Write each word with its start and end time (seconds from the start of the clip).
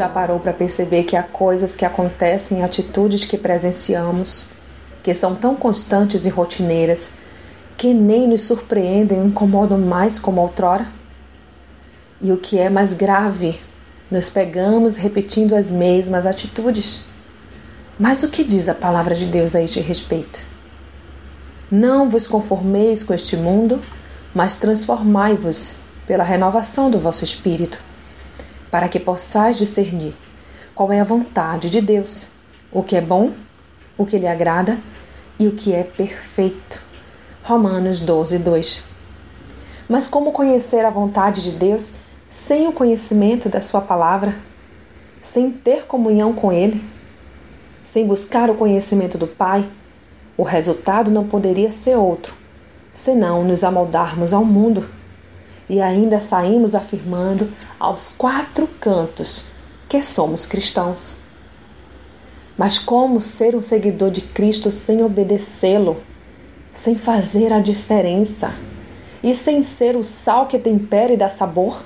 Já 0.00 0.08
parou 0.08 0.40
para 0.40 0.54
perceber 0.54 1.02
que 1.02 1.14
há 1.14 1.22
coisas 1.22 1.76
que 1.76 1.84
acontecem, 1.84 2.64
atitudes 2.64 3.26
que 3.26 3.36
presenciamos, 3.36 4.46
que 5.02 5.12
são 5.12 5.34
tão 5.34 5.54
constantes 5.54 6.24
e 6.24 6.30
rotineiras, 6.30 7.12
que 7.76 7.92
nem 7.92 8.26
nos 8.26 8.44
surpreendem 8.44 9.20
ou 9.20 9.26
incomodam 9.26 9.76
mais 9.76 10.18
como 10.18 10.40
outrora? 10.40 10.86
E 12.18 12.32
o 12.32 12.38
que 12.38 12.58
é 12.58 12.70
mais 12.70 12.94
grave, 12.94 13.60
nos 14.10 14.30
pegamos 14.30 14.96
repetindo 14.96 15.54
as 15.54 15.70
mesmas 15.70 16.24
atitudes. 16.24 17.02
Mas 17.98 18.22
o 18.22 18.30
que 18.30 18.42
diz 18.42 18.70
a 18.70 18.74
palavra 18.74 19.14
de 19.14 19.26
Deus 19.26 19.54
a 19.54 19.60
este 19.60 19.80
respeito? 19.80 20.40
Não 21.70 22.08
vos 22.08 22.26
conformeis 22.26 23.04
com 23.04 23.12
este 23.12 23.36
mundo, 23.36 23.82
mas 24.34 24.54
transformai-vos 24.54 25.74
pela 26.06 26.24
renovação 26.24 26.90
do 26.90 26.98
vosso 26.98 27.22
espírito, 27.22 27.78
para 28.70 28.88
que 28.88 29.00
possais 29.00 29.58
discernir 29.58 30.14
qual 30.74 30.92
é 30.92 31.00
a 31.00 31.04
vontade 31.04 31.68
de 31.68 31.80
Deus, 31.80 32.28
o 32.72 32.82
que 32.82 32.96
é 32.96 33.00
bom, 33.00 33.32
o 33.98 34.06
que 34.06 34.18
lhe 34.18 34.26
agrada 34.26 34.78
e 35.38 35.46
o 35.46 35.52
que 35.52 35.74
é 35.74 35.82
perfeito. 35.82 36.82
Romanos 37.42 38.00
12, 38.00 38.38
2. 38.38 38.84
Mas 39.88 40.06
como 40.06 40.32
conhecer 40.32 40.84
a 40.84 40.90
vontade 40.90 41.42
de 41.42 41.50
Deus 41.50 41.90
sem 42.30 42.68
o 42.68 42.72
conhecimento 42.72 43.48
da 43.48 43.60
Sua 43.60 43.80
palavra, 43.80 44.36
sem 45.20 45.50
ter 45.50 45.84
comunhão 45.86 46.32
com 46.32 46.52
Ele, 46.52 46.82
sem 47.84 48.06
buscar 48.06 48.48
o 48.48 48.54
conhecimento 48.54 49.18
do 49.18 49.26
Pai? 49.26 49.68
O 50.36 50.42
resultado 50.42 51.10
não 51.10 51.26
poderia 51.26 51.72
ser 51.72 51.96
outro, 51.96 52.32
senão 52.94 53.44
nos 53.44 53.64
amoldarmos 53.64 54.32
ao 54.32 54.44
mundo. 54.44 54.88
E 55.70 55.80
ainda 55.80 56.18
saímos 56.18 56.74
afirmando 56.74 57.48
aos 57.78 58.08
quatro 58.08 58.66
cantos 58.80 59.44
que 59.88 60.02
somos 60.02 60.44
cristãos. 60.44 61.14
Mas 62.58 62.76
como 62.76 63.20
ser 63.20 63.54
um 63.54 63.62
seguidor 63.62 64.10
de 64.10 64.20
Cristo 64.20 64.72
sem 64.72 65.00
obedecê-lo, 65.00 65.98
sem 66.74 66.96
fazer 66.96 67.52
a 67.52 67.60
diferença 67.60 68.52
e 69.22 69.32
sem 69.32 69.62
ser 69.62 69.94
o 69.94 70.02
sal 70.02 70.48
que 70.48 70.58
tempera 70.58 71.12
e 71.12 71.16
dá 71.16 71.30
sabor? 71.30 71.84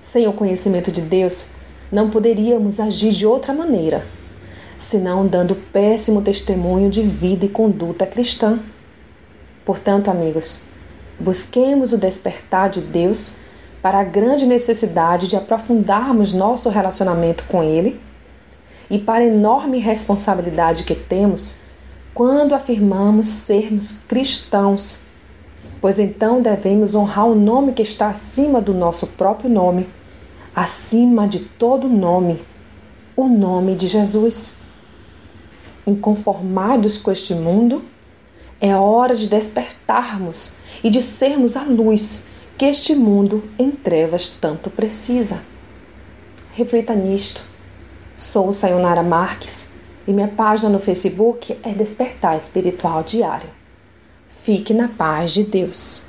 Sem 0.00 0.28
o 0.28 0.32
conhecimento 0.32 0.92
de 0.92 1.00
Deus, 1.00 1.46
não 1.90 2.08
poderíamos 2.08 2.78
agir 2.78 3.10
de 3.10 3.26
outra 3.26 3.52
maneira, 3.52 4.06
senão 4.78 5.26
dando 5.26 5.56
péssimo 5.56 6.22
testemunho 6.22 6.88
de 6.88 7.02
vida 7.02 7.46
e 7.46 7.48
conduta 7.48 8.06
cristã. 8.06 8.60
Portanto, 9.64 10.08
amigos, 10.08 10.60
busquemos 11.18 11.92
o 11.92 11.98
despertar 11.98 12.70
de 12.70 12.80
Deus 12.80 13.32
para 13.82 14.00
a 14.00 14.04
grande 14.04 14.46
necessidade 14.46 15.28
de 15.28 15.36
aprofundarmos 15.36 16.32
nosso 16.32 16.68
relacionamento 16.70 17.44
com 17.44 17.62
Ele 17.62 18.00
e 18.90 18.98
para 18.98 19.22
a 19.22 19.26
enorme 19.26 19.78
responsabilidade 19.78 20.84
que 20.84 20.94
temos 20.94 21.56
quando 22.14 22.54
afirmamos 22.54 23.26
sermos 23.26 23.98
cristãos, 24.06 24.98
pois 25.80 25.98
então 25.98 26.40
devemos 26.40 26.94
honrar 26.94 27.26
o 27.26 27.34
nome 27.34 27.72
que 27.72 27.82
está 27.82 28.08
acima 28.08 28.60
do 28.60 28.72
nosso 28.72 29.08
próprio 29.08 29.50
nome, 29.50 29.88
acima 30.54 31.26
de 31.26 31.40
todo 31.40 31.88
nome, 31.88 32.40
o 33.16 33.26
nome 33.26 33.74
de 33.74 33.88
Jesus. 33.88 34.56
Inconformados 35.84 36.96
com 36.96 37.10
este 37.10 37.34
mundo, 37.34 37.82
é 38.64 38.74
hora 38.74 39.14
de 39.14 39.28
despertarmos 39.28 40.54
e 40.82 40.88
de 40.88 41.02
sermos 41.02 41.54
a 41.54 41.64
luz 41.64 42.24
que 42.56 42.64
este 42.64 42.94
mundo 42.94 43.44
em 43.58 43.70
trevas 43.70 44.28
tanto 44.28 44.70
precisa. 44.70 45.42
Reflita 46.54 46.94
nisto 46.94 47.42
Sou 48.16 48.54
Sayonara 48.54 49.02
Marques 49.02 49.68
e 50.08 50.12
minha 50.12 50.28
página 50.28 50.70
no 50.70 50.78
Facebook 50.78 51.58
é 51.62 51.72
Despertar 51.72 52.38
Espiritual 52.38 53.02
Diário. 53.02 53.50
Fique 54.30 54.72
na 54.72 54.88
paz 54.88 55.32
de 55.32 55.42
Deus. 55.42 56.02